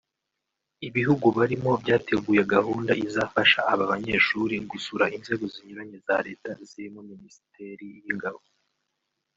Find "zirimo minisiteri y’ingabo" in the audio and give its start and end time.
6.69-8.41